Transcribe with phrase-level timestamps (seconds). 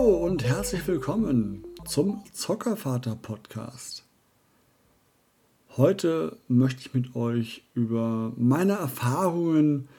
[0.00, 4.02] Hallo und herzlich willkommen zum Zockervater Podcast.
[5.76, 9.90] Heute möchte ich mit euch über meine Erfahrungen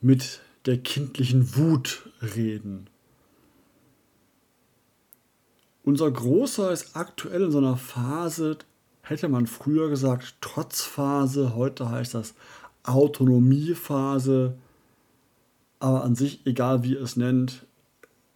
[0.00, 2.88] mit der kindlichen Wut reden.
[5.84, 8.56] Unser Großer ist aktuell in so einer Phase,
[9.02, 12.32] hätte man früher gesagt, Trotzphase, heute heißt das
[12.84, 14.56] Autonomiephase.
[15.80, 17.66] Aber an sich, egal wie ihr es nennt,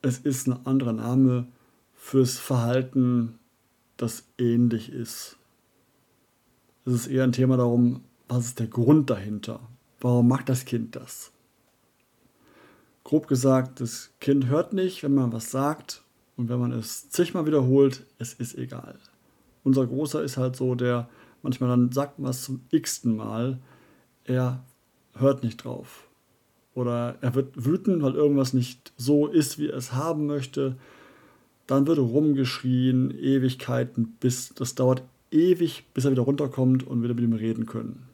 [0.04, 1.46] es ist ein anderer Name
[1.94, 3.38] fürs Verhalten,
[3.96, 5.38] das ähnlich ist.
[6.84, 9.60] Es ist eher ein Thema darum, was ist der Grund dahinter?
[10.00, 11.32] Warum macht das Kind das?
[13.02, 16.02] Grob gesagt, das Kind hört nicht, wenn man was sagt
[16.36, 18.98] und wenn man es zigmal wiederholt, es ist egal.
[19.62, 21.08] Unser Großer ist halt so, der
[21.42, 23.58] manchmal dann sagt was zum x-ten Mal,
[24.24, 24.62] er
[25.14, 26.06] hört nicht drauf.
[26.74, 30.76] Oder er wird wütend, weil irgendwas nicht so ist, wie er es haben möchte.
[31.66, 37.24] Dann wird rumgeschrien, Ewigkeiten, bis das dauert ewig, bis er wieder runterkommt und wieder mit
[37.24, 38.08] ihm reden können.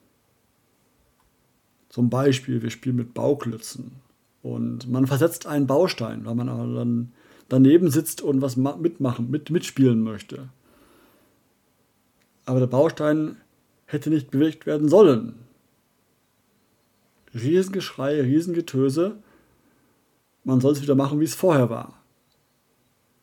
[1.88, 3.92] Zum Beispiel, wir spielen mit Bauklötzen
[4.42, 7.12] und man versetzt einen Baustein, weil man dann
[7.48, 10.48] daneben sitzt und was mitmachen, mit, mitspielen möchte.
[12.47, 13.36] Aber der Baustein
[13.86, 15.34] hätte nicht bewegt werden sollen.
[17.34, 19.19] Riesengeschrei, Riesengetöse.
[20.45, 22.00] Man soll es wieder machen, wie es vorher war.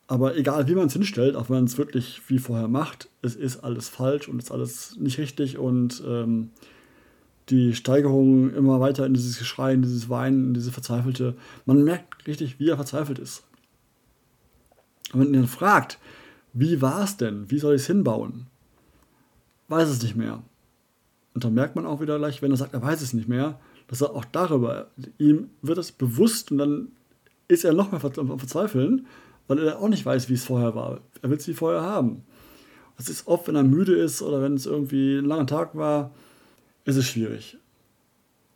[0.06, 3.36] Aber egal, wie man es hinstellt, auch wenn man es wirklich wie vorher macht, es
[3.36, 6.50] ist alles falsch und es ist alles nicht richtig und ähm,
[7.50, 11.34] die Steigerung immer weiter in dieses Geschrei, in dieses Weinen, in diese Verzweifelte.
[11.66, 13.44] Man merkt richtig, wie er verzweifelt ist.
[15.12, 15.98] Und wenn man ihn fragt,
[16.54, 17.50] wie war es denn?
[17.50, 18.46] Wie soll ich es hinbauen?
[19.68, 20.42] Weiß es nicht mehr.
[21.34, 23.60] Und dann merkt man auch wieder gleich, wenn er sagt, er weiß es nicht mehr,
[23.88, 26.88] dass er auch darüber, ihm wird es bewusst und dann
[27.48, 29.06] ist er noch mehr am Verzweifeln,
[29.48, 31.00] weil er auch nicht weiß, wie es vorher war.
[31.22, 32.22] Er will es wie vorher haben.
[32.98, 36.12] Das ist oft, wenn er müde ist oder wenn es irgendwie ein langer Tag war,
[36.84, 37.56] ist es schwierig.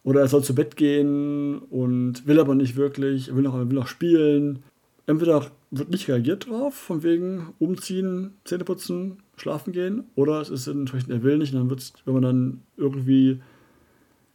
[0.04, 3.66] Oder er soll zu Bett gehen und will aber nicht wirklich, er will noch, will
[3.66, 4.65] noch spielen.
[5.06, 10.66] Entweder wird nicht reagiert drauf, von wegen umziehen, Zähne putzen, schlafen gehen, oder es ist
[10.66, 13.41] entsprechend, er will nicht, und dann wird es, wenn man dann irgendwie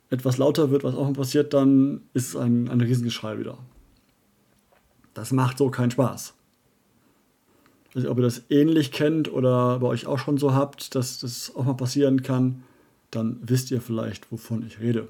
[0.09, 3.57] etwas lauter wird, was auch passiert, dann ist es ein, ein Riesengeschrei wieder.
[5.13, 6.33] Das macht so keinen Spaß.
[7.93, 11.55] Nicht, ob ihr das ähnlich kennt oder bei euch auch schon so habt, dass das
[11.55, 12.63] auch mal passieren kann,
[13.11, 15.07] dann wisst ihr vielleicht, wovon ich rede.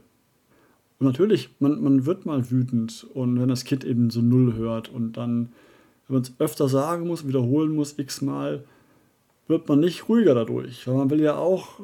[0.99, 4.89] Und natürlich, man, man wird mal wütend und wenn das Kind eben so null hört
[4.89, 5.49] und dann,
[6.07, 8.63] wenn man es öfter sagen muss, wiederholen muss, x-mal,
[9.47, 10.87] wird man nicht ruhiger dadurch.
[10.87, 11.79] Weil man will ja auch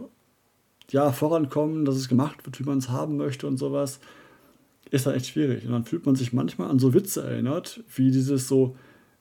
[0.94, 4.00] ja, vorankommen, dass es gemacht wird, wie man es haben möchte und sowas,
[4.92, 5.66] ist dann echt schwierig.
[5.66, 8.78] Und dann fühlt man sich manchmal an so Witze erinnert, wie dieses so,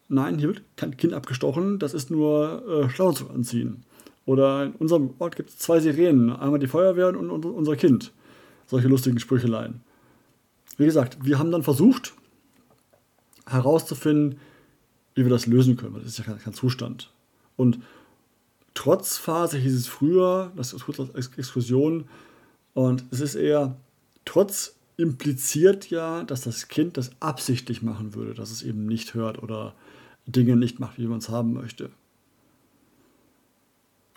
[0.09, 3.84] nein, hier wird kein Kind abgestochen, das ist nur äh, Schlauenzug anziehen.
[4.27, 8.12] Oder in unserem Ort gibt es zwei Sirenen, einmal die Feuerwehr und, und unser Kind.
[8.66, 9.81] Solche lustigen Sprücheleien.
[10.77, 12.12] Wie gesagt, wir haben dann versucht
[13.47, 14.39] herauszufinden,
[15.15, 17.10] wie wir das lösen können, weil das ist ja kein, kein Zustand.
[17.56, 17.78] Und
[18.75, 22.09] Trotzphase hieß es früher, das ist kurz Exkursion.
[22.75, 23.77] Und es ist eher,
[24.25, 29.43] Trotz impliziert ja, dass das Kind das absichtlich machen würde, dass es eben nicht hört
[29.43, 29.75] oder
[30.27, 31.91] Dinge nicht macht, wie man es haben möchte.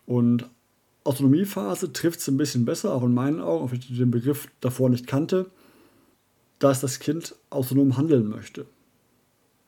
[0.06, 0.48] Und
[1.04, 4.90] Autonomiephase trifft es ein bisschen besser, auch in meinen Augen, wenn ich den Begriff davor
[4.90, 5.50] nicht kannte,
[6.60, 8.66] dass das Kind autonom handeln möchte.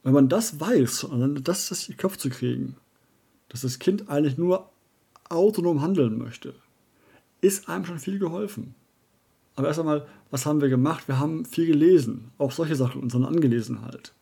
[0.04, 2.76] Wenn man das weiß, und dann das, das in den Kopf zu kriegen,
[3.50, 4.70] dass das Kind eigentlich nur
[5.30, 6.54] autonom handeln möchte,
[7.42, 8.76] ist einem schon viel geholfen.
[9.56, 11.08] Aber erst einmal, was haben wir gemacht?
[11.08, 14.14] Wir haben viel gelesen, auch solche Sachen uns dann angelesen halt.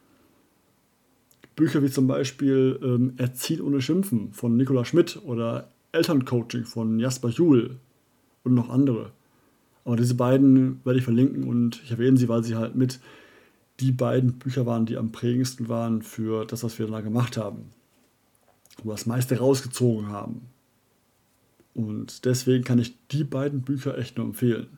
[1.56, 7.29] Bücher wie zum Beispiel ähm, Erziehen ohne Schimpfen von Nicola Schmidt oder Elterncoaching von Jasper
[7.29, 7.78] Juhl
[8.44, 9.12] und noch andere.
[9.85, 13.00] Aber diese beiden werde ich verlinken und ich erwähne sie, weil sie halt mit
[13.79, 17.70] die beiden Bücher waren, die am prägendsten waren für das, was wir da gemacht haben.
[18.78, 20.41] Wo wir das meiste rausgezogen haben.
[21.76, 24.78] Und deswegen kann ich die beiden Bücher echt nur empfehlen.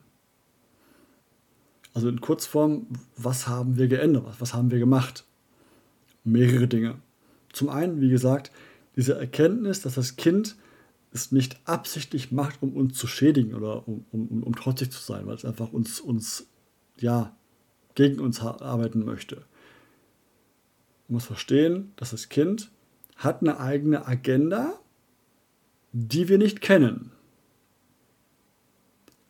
[1.94, 4.40] Also in Kurzform, was haben wir geändert?
[4.40, 5.24] Was haben wir gemacht?
[6.24, 6.96] Mehrere Dinge.
[7.52, 8.50] Zum einen, wie gesagt,
[8.96, 10.56] diese Erkenntnis, dass das Kind
[11.12, 15.26] es nicht absichtlich macht, um uns zu schädigen oder um, um, um trotzig zu sein,
[15.26, 16.48] weil es einfach uns, uns
[16.98, 17.34] ja,
[17.94, 19.36] gegen uns arbeiten möchte.
[21.06, 22.70] Man muss verstehen, dass das Kind
[23.16, 24.78] hat eine eigene Agenda
[25.92, 27.12] die wir nicht kennen.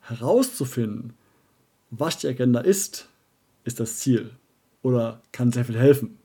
[0.00, 1.14] Herauszufinden,
[1.90, 3.08] was die Agenda ist,
[3.64, 4.30] ist das Ziel
[4.82, 6.18] oder kann sehr viel helfen.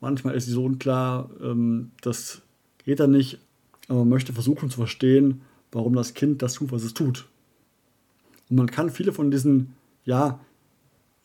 [0.00, 2.42] Manchmal ist sie so unklar, ähm, das
[2.84, 3.38] geht dann nicht,
[3.88, 5.42] aber man möchte versuchen zu verstehen,
[5.72, 7.26] warum das Kind das tut, was es tut.
[8.48, 9.74] Und man kann viele von diesen,
[10.04, 10.40] ja,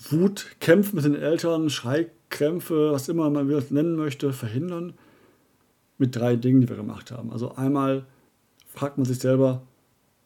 [0.10, 4.94] Wutkämpfen mit den Eltern, Schreikrämpfe, was immer man das nennen möchte, verhindern
[5.98, 7.32] mit drei Dingen, die wir gemacht haben.
[7.32, 8.06] Also einmal
[8.74, 9.64] fragt man sich selber,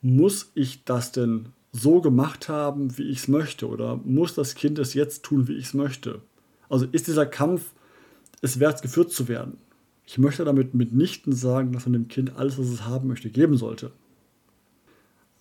[0.02, 3.68] muss ich das denn so gemacht haben, wie ich es möchte?
[3.68, 6.22] Oder muss das Kind es jetzt tun, wie ich es möchte?
[6.70, 7.74] Also ist dieser Kampf
[8.42, 9.58] es wert, geführt zu werden?
[10.06, 13.58] Ich möchte damit mitnichten sagen, dass man dem Kind alles, was es haben möchte, geben
[13.58, 13.92] sollte.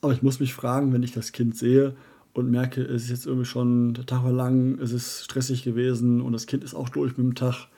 [0.00, 1.97] Aber ich muss mich fragen, wenn ich das Kind sehe
[2.32, 6.20] und merke, es ist jetzt irgendwie schon der Tag war lang, es ist stressig gewesen
[6.20, 7.69] und das Kind ist auch durch mit dem Tag,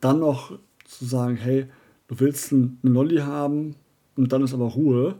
[0.00, 1.66] dann noch zu sagen, hey,
[2.06, 3.74] du willst einen Lolli haben
[4.18, 5.14] und dann ist aber Ruhe,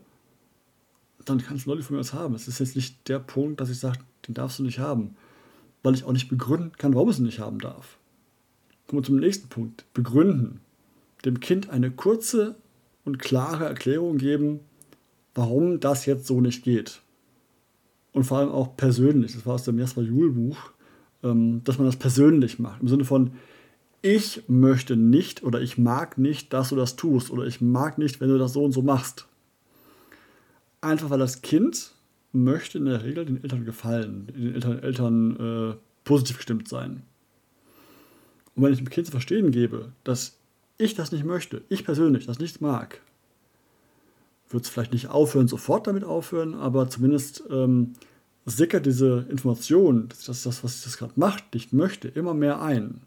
[1.25, 2.35] dann kannst du Lolli von mir aus haben.
[2.35, 5.15] Es ist jetzt nicht der Punkt, dass ich sage, den darfst du nicht haben,
[5.85, 7.97] weil ich auch nicht begründen kann, warum es nicht haben darf.
[8.89, 9.85] Kommen wir zum nächsten Punkt.
[9.95, 10.61] Begründen.
[11.25, 12.57] Dem Kind eine kurze
[13.05, 14.61] und klare Erklärung geben,
[15.33, 17.01] warum das jetzt so nicht geht.
[18.13, 20.73] Und vor allem auch persönlich, das war aus dem Jasper Juhl Buch,
[21.23, 22.83] ähm, dass man das persönlich macht.
[22.83, 23.31] Im Sinne von,
[24.03, 28.21] ich möchte nicht oder ich mag nicht, dass du das tust oder ich mag nicht,
[28.21, 29.27] wenn du das so und so machst.
[30.81, 31.93] Einfach weil das Kind
[32.33, 37.03] möchte in der Regel den Eltern gefallen, den Eltern, Eltern äh, positiv gestimmt sein.
[38.55, 40.37] Und wenn ich dem Kind zu verstehen gebe, dass
[40.79, 43.01] ich das nicht möchte, ich persönlich das nicht mag,
[44.51, 47.95] wird es vielleicht nicht aufhören, sofort damit aufhören, aber zumindest ähm,
[48.47, 53.01] sickert diese Information, dass das, was das gerade macht, nicht möchte, immer mehr ein.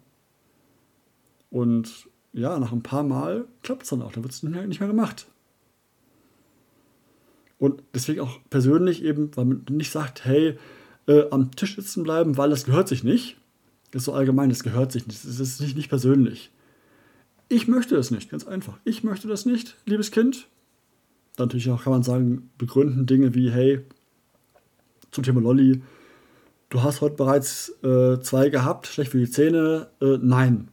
[1.51, 4.79] Und ja, nach ein paar Mal klappt es dann auch, dann wird es nicht, nicht
[4.79, 5.27] mehr gemacht.
[7.59, 10.57] Und deswegen auch persönlich eben, weil man nicht sagt, hey,
[11.07, 13.37] äh, am Tisch sitzen bleiben, weil das gehört sich nicht.
[13.91, 15.23] Das ist so allgemein, das gehört sich nicht.
[15.23, 16.51] Das ist nicht, nicht persönlich.
[17.49, 18.79] Ich möchte das nicht, ganz einfach.
[18.83, 20.47] Ich möchte das nicht, liebes Kind
[21.37, 23.81] natürlich auch, kann man sagen, begründen Dinge wie, hey,
[25.11, 25.81] zum Thema Lolli,
[26.69, 30.69] du hast heute bereits äh, zwei gehabt, schlecht für die Zähne, äh, nein.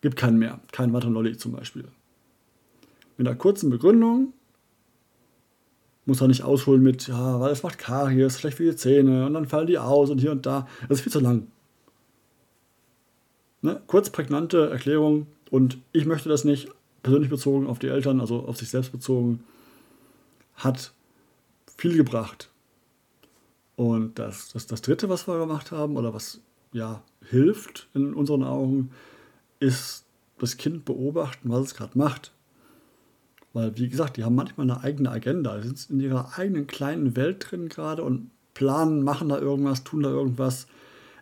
[0.00, 1.84] Gibt keinen mehr, keinen weiteren Lolli zum Beispiel.
[3.16, 4.32] Mit einer kurzen Begründung
[6.06, 9.34] muss er nicht ausholen mit, ja, weil es macht Karies, schlecht für die Zähne und
[9.34, 10.66] dann fallen die aus und hier und da.
[10.88, 11.46] Das ist viel zu lang.
[13.62, 13.80] Ne?
[13.86, 16.68] Kurz prägnante Erklärung und ich möchte das nicht,
[17.02, 19.44] persönlich bezogen auf die Eltern, also auf sich selbst bezogen,
[20.54, 20.92] hat
[21.76, 22.50] viel gebracht.
[23.76, 26.40] Und das, das, das Dritte, was wir gemacht haben, oder was
[26.72, 28.90] ja hilft in unseren Augen,
[29.60, 30.04] ist
[30.38, 32.32] das Kind beobachten, was es gerade macht.
[33.52, 35.58] Weil, wie gesagt, die haben manchmal eine eigene Agenda.
[35.58, 40.02] Die sind in ihrer eigenen kleinen Welt drin gerade und planen, machen da irgendwas, tun
[40.02, 40.66] da irgendwas,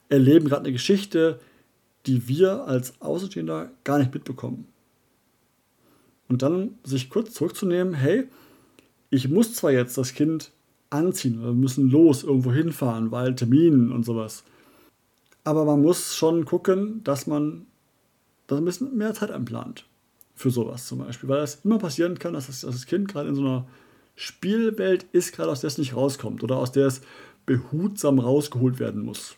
[0.09, 1.39] erleben gerade eine Geschichte,
[2.07, 4.67] die wir als Außenstehender gar nicht mitbekommen
[6.29, 8.29] und dann sich kurz zurückzunehmen, hey,
[9.11, 10.53] ich muss zwar jetzt das Kind
[10.91, 14.45] anziehen, wir müssen los, irgendwo hinfahren, weil Terminen und sowas.
[15.45, 17.67] Aber man muss schon gucken, dass man
[18.49, 19.85] da ein bisschen mehr Zeit einplant
[20.35, 23.29] für sowas zum Beispiel, weil es immer passieren kann, dass das, dass das Kind gerade
[23.29, 23.67] in so einer
[24.17, 27.03] Spielwelt ist, gerade aus der es nicht rauskommt oder aus der es
[27.47, 29.37] behutsam rausgeholt werden muss.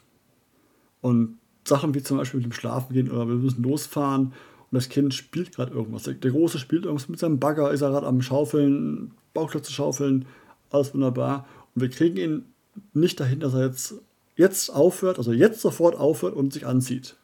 [1.00, 4.88] Und Sachen wie zum Beispiel mit dem Schlafen gehen oder wir müssen losfahren und das
[4.88, 6.04] Kind spielt gerade irgendwas.
[6.04, 10.26] Der Große spielt irgendwas mit seinem Bagger, ist er gerade am Schaufeln, Bauklötze schaufeln,
[10.70, 11.46] alles wunderbar.
[11.74, 12.44] Und wir kriegen ihn
[12.92, 13.94] nicht dahin, dass er jetzt,
[14.36, 17.16] jetzt aufhört, also jetzt sofort aufhört und sich anzieht.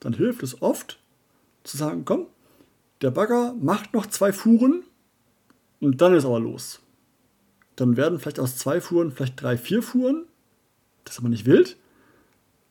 [0.00, 0.98] Dann hilft es oft
[1.64, 2.26] zu sagen, komm,
[3.02, 4.82] der Bagger macht noch zwei Fuhren
[5.80, 6.80] und dann ist aber los.
[7.76, 10.24] Dann werden vielleicht aus zwei Fuhren vielleicht drei, vier Fuhren.
[11.04, 11.76] Das ist aber nicht wild.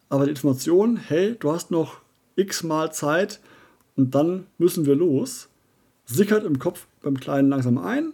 [0.09, 2.01] Aber die Information, hey, du hast noch
[2.35, 3.39] x-mal Zeit
[3.95, 5.49] und dann müssen wir los.
[6.05, 8.13] Sickert im Kopf beim Kleinen langsam ein.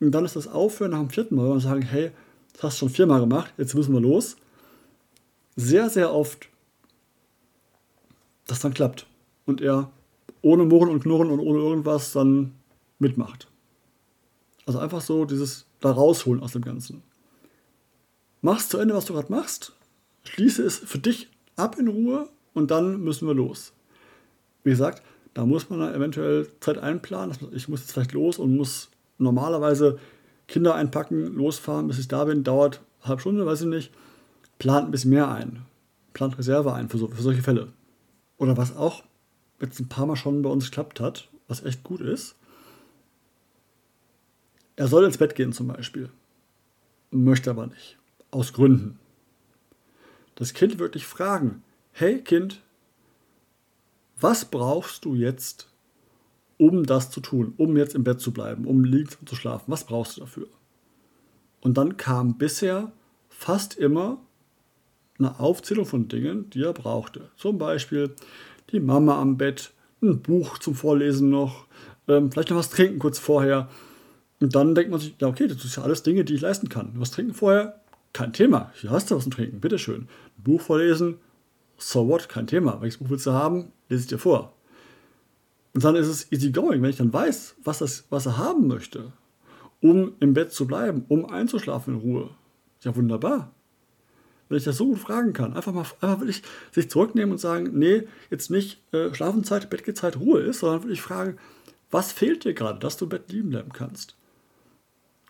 [0.00, 2.10] Und dann ist das Aufhören nach dem vierten Mal, wenn wir sagen, hey,
[2.54, 4.36] das hast du schon viermal gemacht, jetzt müssen wir los.
[5.56, 6.48] Sehr, sehr oft,
[8.46, 9.06] das dann klappt.
[9.46, 9.90] Und er
[10.40, 12.52] ohne Murren und Knurren und ohne irgendwas dann
[12.98, 13.48] mitmacht.
[14.66, 17.02] Also einfach so dieses da rausholen aus dem Ganzen.
[18.40, 19.72] Machst zu Ende, was du gerade machst,
[20.24, 23.72] schließe es für dich ab in Ruhe und dann müssen wir los.
[24.64, 25.02] Wie gesagt,
[25.34, 27.36] da muss man eventuell Zeit einplanen.
[27.52, 29.98] Ich muss jetzt vielleicht los und muss normalerweise
[30.46, 33.92] Kinder einpacken, losfahren, bis ich da bin, dauert eine halbe Stunde, weiß ich nicht.
[34.58, 35.62] Plant ein bisschen mehr ein.
[36.12, 37.68] Plant Reserve ein für, so, für solche Fälle.
[38.42, 39.04] Oder was auch
[39.60, 42.34] jetzt ein paar Mal schon bei uns geklappt hat, was echt gut ist.
[44.74, 46.10] Er soll ins Bett gehen zum Beispiel.
[47.12, 47.98] Möchte aber nicht.
[48.32, 48.98] Aus Gründen.
[50.34, 52.60] Das Kind wirklich fragen, hey Kind,
[54.20, 55.68] was brauchst du jetzt,
[56.58, 59.70] um das zu tun, um jetzt im Bett zu bleiben, um liegen zu schlafen?
[59.70, 60.48] Was brauchst du dafür?
[61.60, 62.90] Und dann kam bisher
[63.28, 64.18] fast immer
[65.24, 67.30] eine Aufzählung von Dingen, die er brauchte.
[67.36, 68.14] Zum Beispiel
[68.70, 71.66] die Mama am Bett, ein Buch zum Vorlesen noch,
[72.08, 73.68] ähm, vielleicht noch was trinken kurz vorher.
[74.40, 76.68] Und dann denkt man sich, ja, okay, das ist ja alles Dinge, die ich leisten
[76.68, 76.92] kann.
[76.96, 77.80] Was trinken vorher?
[78.12, 78.72] Kein Thema.
[78.74, 80.08] Hier hast du was zum Trinken, bitteschön.
[80.38, 81.16] Ein Buch vorlesen,
[81.78, 82.80] so what, kein Thema.
[82.80, 83.72] Welches Buch willst du haben?
[83.88, 84.52] Lese ich dir vor.
[85.74, 88.66] Und dann ist es easy going, wenn ich dann weiß, was, das, was er haben
[88.66, 89.12] möchte,
[89.80, 92.30] um im Bett zu bleiben, um einzuschlafen in Ruhe.
[92.82, 93.52] Ja, wunderbar.
[94.52, 96.42] Wenn ich das so gut fragen kann, einfach mal einfach wirklich
[96.72, 101.38] sich zurücknehmen und sagen, nee, jetzt nicht äh, Schlafenzeit, Bettgezeit, Ruhe ist, sondern wirklich fragen,
[101.90, 104.14] was fehlt dir gerade, dass du im Bett lieben bleiben kannst?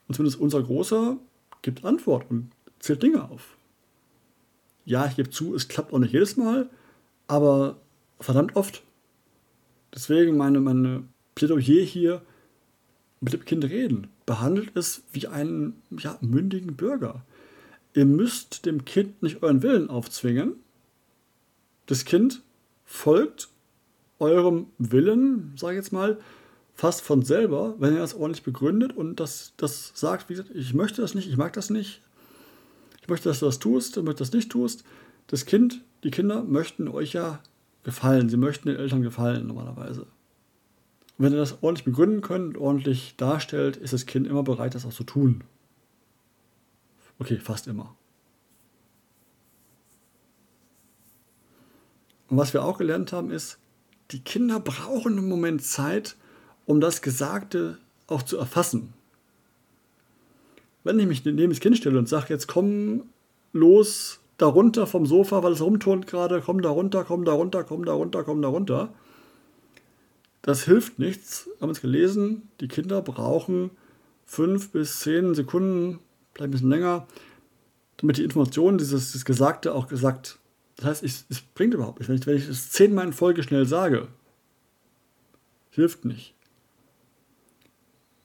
[0.08, 1.18] Und zumindest unser Großer
[1.62, 2.50] gibt Antwort und
[2.80, 3.56] zählt Dinge auf.
[4.84, 6.68] Ja, ich gebe zu, es klappt auch nicht jedes Mal,
[7.28, 7.76] aber
[8.18, 8.82] verdammt oft.
[9.94, 11.04] Deswegen meine, meine
[11.36, 12.22] Plädoyer hier,
[13.20, 14.08] mit dem Kind reden.
[14.26, 17.24] Behandelt es wie einen ja, mündigen Bürger.
[17.94, 20.54] Ihr müsst dem Kind nicht euren Willen aufzwingen.
[21.86, 22.42] Das Kind
[22.84, 23.48] folgt
[24.18, 26.18] eurem Willen, sage ich jetzt mal,
[26.74, 30.74] fast von selber, wenn ihr das ordentlich begründet und das, das sagt, wie gesagt, ich
[30.74, 32.00] möchte das nicht, ich mag das nicht,
[33.02, 34.84] ich möchte, dass du das tust, ich möchte das nicht tust.
[35.26, 37.40] Das Kind, die Kinder möchten euch ja
[37.84, 40.02] gefallen, sie möchten den Eltern gefallen normalerweise.
[40.02, 44.86] Und wenn ihr das ordentlich begründen könnt, ordentlich darstellt, ist das Kind immer bereit, das
[44.86, 45.42] auch zu tun.
[47.18, 47.94] Okay, fast immer.
[52.28, 53.58] Und was wir auch gelernt haben, ist,
[54.10, 56.16] die Kinder brauchen einen Moment Zeit,
[56.66, 58.92] um das Gesagte auch zu erfassen.
[60.84, 63.04] Wenn ich mich neben das Kind stelle und sage, jetzt komm
[63.52, 67.64] los da runter vom Sofa, weil es rumturnt gerade, komm da runter, komm da runter,
[67.64, 68.92] komm da runter, komm da runter.
[70.42, 71.46] Das hilft nichts.
[71.46, 73.70] Wir haben es gelesen, die Kinder brauchen
[74.24, 76.00] fünf bis zehn Sekunden,
[76.34, 77.06] vielleicht ein bisschen länger,
[77.98, 80.38] damit die Information, dieses, dieses Gesagte auch gesagt.
[80.76, 82.08] Das heißt, ich, es bringt überhaupt nichts.
[82.08, 84.08] Wenn ich, wenn ich es zehnmal in Folge schnell sage,
[85.70, 86.34] hilft nicht.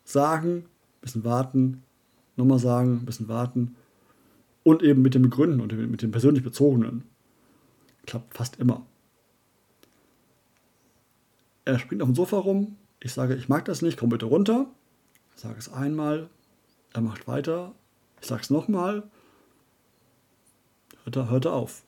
[0.03, 0.65] Sagen,
[1.01, 1.83] bisschen warten,
[2.35, 3.75] nochmal sagen, bisschen warten
[4.63, 7.03] und eben mit dem Begründen und mit dem persönlich Bezogenen.
[8.05, 8.85] Klappt fast immer.
[11.65, 14.67] Er springt auf dem Sofa rum, ich sage, ich mag das nicht, komm bitte runter.
[15.35, 16.29] Ich sage es einmal,
[16.93, 17.75] er macht weiter,
[18.21, 19.03] ich sage es nochmal,
[21.03, 21.83] hört er, hört er auf.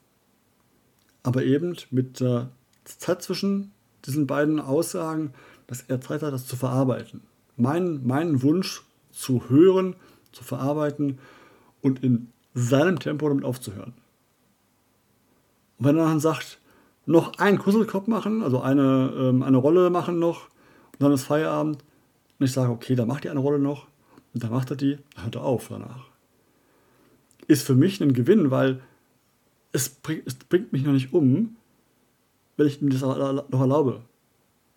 [1.24, 2.50] Aber eben mit der
[2.86, 3.72] Zeit zwischen
[4.06, 5.34] diesen beiden Aussagen,
[5.68, 7.22] dass er Zeit hat, das zu verarbeiten.
[7.58, 9.96] Mein, meinen Wunsch zu hören,
[10.32, 11.20] zu verarbeiten
[11.82, 13.94] und in seinem Tempo damit aufzuhören.
[15.78, 16.60] Und wenn er dann sagt,
[17.06, 20.46] noch einen Kusselkopf machen, also eine, ähm, eine Rolle machen noch,
[20.94, 21.84] und dann ist Feierabend,
[22.40, 23.88] und ich sage, okay, da macht ihr eine Rolle noch,
[24.34, 26.06] und dann macht er die, hört er auf danach.
[27.50, 28.80] Ist für mich ein Gewinn, weil
[29.72, 31.58] es, bring, es bringt mich noch nicht um,
[32.56, 34.04] wenn ich ihm das noch erlaube.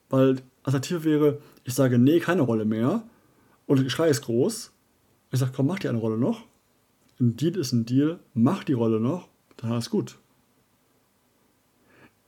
[0.09, 3.05] Weil Alternative wäre, ich sage, nee, keine Rolle mehr,
[3.67, 4.73] und der Geschrei ist groß,
[5.31, 6.45] ich sage, komm, mach dir eine Rolle noch.
[7.21, 10.17] Ein Deal ist ein Deal, mach die Rolle noch, dann ist gut.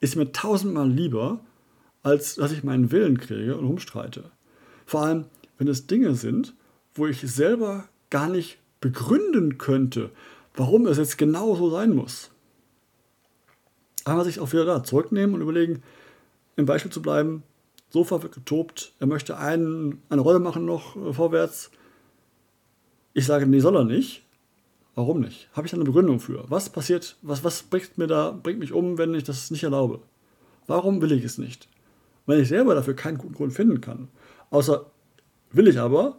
[0.00, 1.40] Ist mir tausendmal lieber,
[2.02, 4.30] als dass ich meinen Willen kriege und rumstreite.
[4.84, 5.24] Vor allem,
[5.56, 6.54] wenn es Dinge sind,
[6.94, 10.10] wo ich selber gar nicht begründen könnte,
[10.54, 12.30] warum es jetzt genau so sein muss.
[14.04, 15.82] Einmal sich auch wieder da zurücknehmen und überlegen,
[16.56, 17.42] im Beispiel zu bleiben,
[17.90, 21.70] Sofa wird getobt, er möchte einen, eine Rolle machen noch äh, vorwärts,
[23.12, 24.22] ich sage, nee, soll er nicht.
[24.96, 25.48] Warum nicht?
[25.52, 26.44] Habe ich da eine Begründung für?
[26.48, 30.00] Was passiert, was, was bringt, mir da, bringt mich um, wenn ich das nicht erlaube?
[30.66, 31.68] Warum will ich es nicht?
[32.26, 34.08] Wenn ich selber dafür keinen guten Grund finden kann,
[34.50, 34.86] außer
[35.52, 36.18] will ich aber,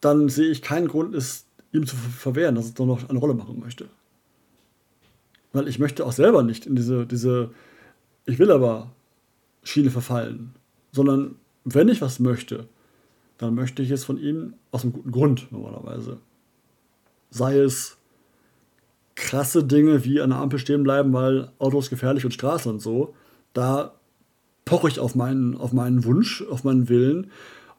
[0.00, 3.34] dann sehe ich keinen Grund, es ihm zu verwehren, dass es doch noch eine Rolle
[3.34, 3.88] machen möchte.
[5.52, 7.50] Weil ich möchte auch selber nicht in diese, diese
[8.26, 8.90] ich will aber
[9.62, 10.54] Schiene verfallen,
[10.92, 12.68] sondern wenn ich was möchte,
[13.38, 16.18] dann möchte ich es von ihm aus einem guten Grund normalerweise.
[17.30, 17.96] Sei es
[19.16, 23.14] krasse Dinge wie an der Ampel stehen bleiben, weil Autos gefährlich und Straße und so.
[23.52, 23.94] Da
[24.64, 27.30] poche ich auf meinen, auf meinen Wunsch, auf meinen Willen.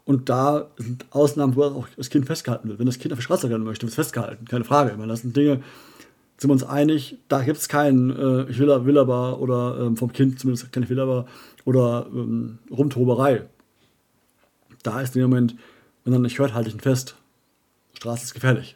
[0.05, 2.79] Und da sind Ausnahmen, wo auch das Kind festgehalten wird.
[2.79, 4.45] Wenn das Kind auf die Straße rennen möchte, wird es festgehalten.
[4.45, 4.95] Keine Frage.
[4.97, 5.63] Meine, das sind Dinge,
[6.37, 9.97] sind wir uns einig, da gibt es keinen, äh, ich will, will aber, oder ähm,
[9.97, 11.25] vom Kind zumindest keine will aber,
[11.63, 13.45] oder ähm, Rumtoberei
[14.85, 15.55] da ist der Moment,
[16.03, 17.15] wenn er nicht hört, halte ich ihn fest.
[17.93, 18.75] Straße ist gefährlich.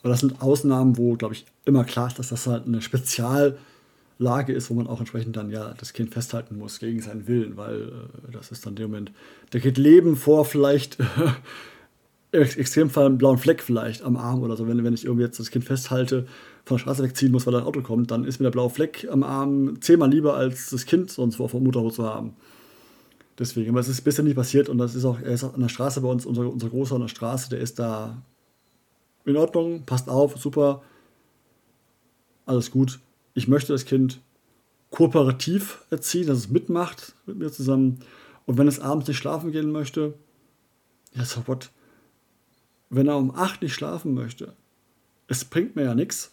[0.00, 3.75] Aber das sind Ausnahmen, wo, glaube ich, immer klar ist, dass das halt eine Spezialsituation
[4.18, 7.56] Lage ist, wo man auch entsprechend dann ja das Kind festhalten muss gegen seinen Willen,
[7.56, 9.12] weil äh, das ist dann der Moment,
[9.50, 10.98] da geht Leben vor vielleicht
[12.32, 14.66] im Extremfall einen blauen Fleck vielleicht am Arm oder so.
[14.66, 16.26] Wenn, wenn ich irgendwie jetzt das Kind festhalte,
[16.64, 19.06] von der Straße wegziehen muss, weil ein Auto kommt, dann ist mir der blaue Fleck
[19.10, 22.34] am Arm zehnmal lieber, als das Kind sonst vor der Mutter zu haben.
[23.38, 25.68] Deswegen, aber es ist bisher nicht passiert und das ist auch, er ist an der
[25.68, 28.22] Straße bei uns, unser, unser Großer an der Straße, der ist da
[29.26, 30.82] in Ordnung, passt auf, super,
[32.46, 32.98] alles gut.
[33.36, 34.22] Ich möchte das Kind
[34.90, 38.00] kooperativ erziehen, dass es mitmacht mit mir zusammen.
[38.46, 40.14] Und wenn es abends nicht schlafen gehen möchte,
[41.14, 41.70] ja, so what?
[42.88, 44.54] Wenn er um 8 nicht schlafen möchte,
[45.28, 46.32] es bringt mir ja nichts,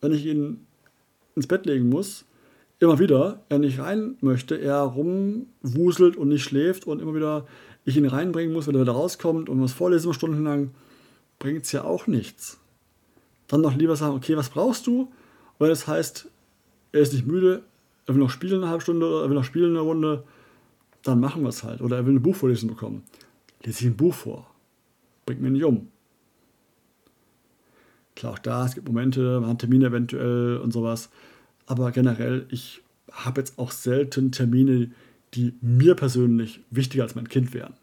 [0.00, 0.66] wenn ich ihn
[1.36, 2.24] ins Bett legen muss,
[2.80, 7.46] immer wieder er nicht rein möchte, er rumwuselt und nicht schläft und immer wieder
[7.84, 10.72] ich ihn reinbringen muss, wenn er wieder rauskommt und was vorlesen muss stundenlang,
[11.38, 12.58] bringt es ja auch nichts.
[13.46, 15.12] Dann noch lieber sagen, okay, was brauchst du?
[15.58, 16.28] Weil das heißt,
[16.92, 17.62] er ist nicht müde,
[18.06, 20.24] er will noch spielen eine halbe Stunde oder er will noch spielen eine Runde,
[21.02, 21.80] dann machen wir es halt.
[21.80, 23.04] Oder er will ein Buch vorlesen bekommen.
[23.62, 24.50] Lese ich ein Buch vor.
[25.26, 25.88] Bringt mir nicht um.
[28.16, 31.10] Klar, auch da, es gibt Momente, man hat Termine eventuell und sowas.
[31.66, 32.82] Aber generell, ich
[33.12, 34.90] habe jetzt auch selten Termine,
[35.34, 37.74] die mir persönlich wichtiger als mein Kind wären.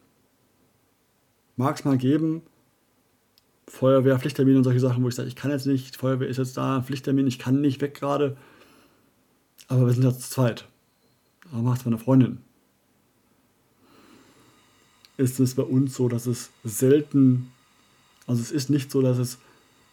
[1.56, 2.42] Mag es mal geben,
[3.68, 6.56] Feuerwehr, Pflichttermine und solche Sachen, wo ich sage, ich kann jetzt nicht, Feuerwehr ist jetzt
[6.56, 8.38] da, Pflichttermin, ich kann nicht weg gerade.
[9.68, 10.68] Aber wir sind ja zu zweit.
[11.52, 12.40] Aber macht meine Freundin.
[15.18, 17.52] Ist es bei uns so, dass es selten,
[18.28, 19.40] also es ist nicht so, dass es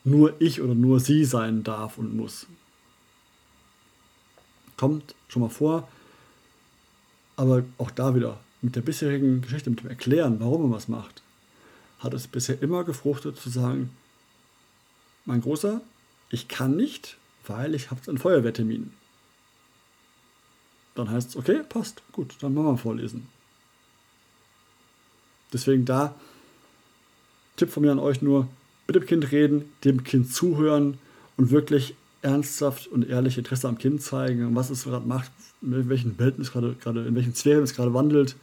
[0.05, 2.47] nur ich oder nur sie sein darf und muss.
[4.77, 5.89] Kommt schon mal vor,
[7.37, 11.23] aber auch da wieder mit der bisherigen Geschichte, mit dem Erklären, warum man was macht,
[11.99, 13.91] hat es bisher immer gefruchtet zu sagen,
[15.25, 15.81] mein Großer,
[16.31, 18.93] ich kann nicht, weil ich habe einen Feuerwehrtermin.
[20.95, 23.27] Dann heißt es, okay, passt, gut, dann machen wir vorlesen.
[25.53, 26.15] Deswegen da,
[27.57, 28.49] Tipp von mir an euch nur,
[28.87, 30.99] mit dem Kind reden, dem Kind zuhören
[31.37, 35.31] und wirklich ernsthaft und ehrlich Interesse am Kind zeigen, was es gerade macht,
[35.63, 38.37] in welchen Welten es gerade, gerade in welchen Sphären es gerade wandelt,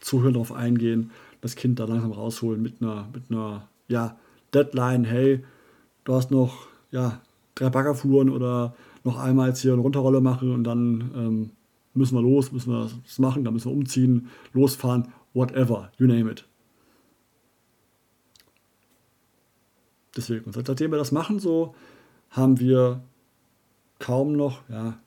[0.00, 4.16] zuhören, darauf eingehen, das Kind da langsam rausholen mit einer, mit einer ja,
[4.54, 5.44] Deadline, hey,
[6.04, 7.20] du hast noch ja,
[7.54, 11.50] drei Baggerfuhren oder noch einmal jetzt hier eine Runterrolle machen und dann ähm,
[11.94, 16.30] müssen wir los, müssen wir das machen, dann müssen wir umziehen, losfahren, whatever, you name
[16.30, 16.46] it.
[20.16, 21.74] Deswegen, seitdem wir das machen, so
[22.30, 23.02] haben wir
[23.98, 24.98] kaum noch, ja,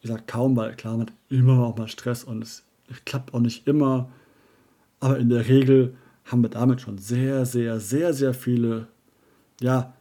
[0.00, 2.64] ich sage kaum, weil klar, man hat immer auch mal Stress und es
[3.04, 4.10] klappt auch nicht immer,
[4.98, 8.88] aber in der Regel haben wir damit schon sehr, sehr, sehr, sehr viele,
[9.60, 9.94] ja,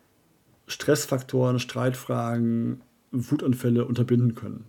[0.67, 4.65] Stressfaktoren, Streitfragen, Wutanfälle unterbinden können.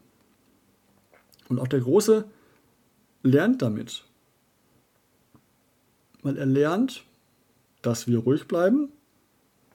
[1.51, 2.25] Und auch der Große
[3.23, 4.05] lernt damit.
[6.23, 7.05] Weil er lernt,
[7.83, 8.89] dass wir ruhig bleiben,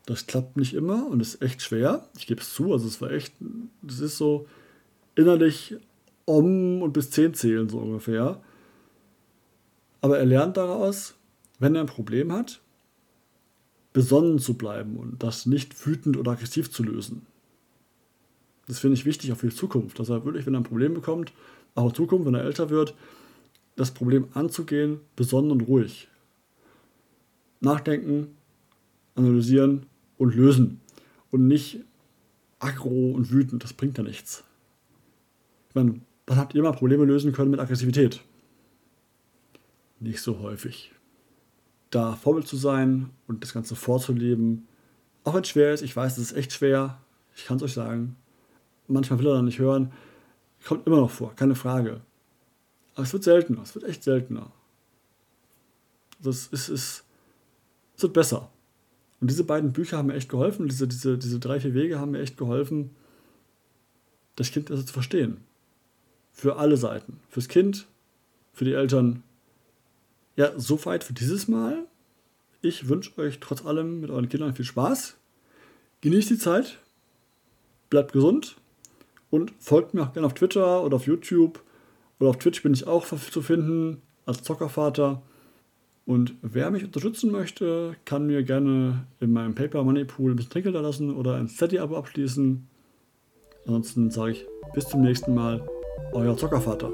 [0.05, 2.07] das klappt nicht immer und ist echt schwer.
[2.17, 3.33] Ich gebe es zu, also es war echt,
[3.81, 4.47] das ist so
[5.15, 5.75] innerlich
[6.25, 8.41] um und bis 10 zählen so ungefähr.
[10.01, 11.15] Aber er lernt daraus,
[11.59, 12.61] wenn er ein Problem hat,
[13.91, 17.25] besonnen zu bleiben und das nicht wütend oder aggressiv zu lösen.
[18.67, 20.93] Das finde ich wichtig auch für die Zukunft, dass er wirklich, wenn er ein Problem
[20.93, 21.33] bekommt,
[21.75, 22.95] auch in Zukunft, wenn er älter wird,
[23.75, 26.07] das Problem anzugehen, besonnen und ruhig.
[27.59, 28.35] Nachdenken,
[29.15, 29.85] analysieren
[30.17, 30.81] und lösen.
[31.31, 31.81] Und nicht
[32.59, 34.43] aggro und wütend, das bringt ja nichts.
[35.69, 38.21] Ich meine, wann habt ihr mal Probleme lösen können mit Aggressivität?
[39.99, 40.93] Nicht so häufig.
[41.89, 44.67] Da Vorbild zu sein und das Ganze vorzuleben,
[45.23, 47.01] auch wenn es schwer ist, ich weiß, es ist echt schwer,
[47.35, 48.15] ich kann es euch sagen.
[48.87, 49.91] Manchmal will er dann nicht hören,
[50.65, 52.01] kommt immer noch vor, keine Frage.
[52.95, 54.51] Aber es wird seltener, es wird echt seltener.
[56.21, 57.03] Das ist, ist,
[57.95, 58.49] es wird besser.
[59.21, 62.11] Und diese beiden Bücher haben mir echt geholfen, diese, diese, diese drei, vier Wege haben
[62.11, 62.91] mir echt geholfen,
[64.35, 65.37] das Kind besser zu verstehen.
[66.31, 67.19] Für alle Seiten.
[67.29, 67.87] Fürs Kind,
[68.53, 69.23] für die Eltern.
[70.35, 71.85] Ja, soweit für dieses Mal.
[72.61, 75.15] Ich wünsche euch trotz allem mit euren Kindern viel Spaß.
[76.01, 76.79] Genießt die Zeit.
[77.89, 78.57] Bleibt gesund.
[79.29, 81.61] Und folgt mir auch gerne auf Twitter oder auf YouTube.
[82.19, 85.21] Oder auf Twitch bin ich auch zu finden als Zockervater.
[86.05, 90.51] Und wer mich unterstützen möchte, kann mir gerne in meinem Paper Money Pool ein bisschen
[90.51, 92.67] Trinkgeld lassen oder ein Steady-Abo abschließen.
[93.65, 95.67] Ansonsten sage ich bis zum nächsten Mal,
[96.13, 96.91] euer Zockervater.